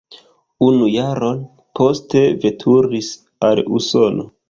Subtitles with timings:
[0.67, 1.45] Unu jaron
[1.81, 3.15] poste veturis
[3.53, 4.31] al Usono.